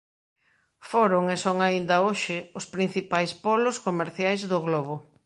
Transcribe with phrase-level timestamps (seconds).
[0.89, 4.95] Foron e son aínda hoxe os principais polos comerciais do globo.